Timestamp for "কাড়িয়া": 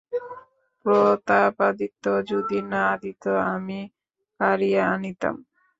4.39-4.83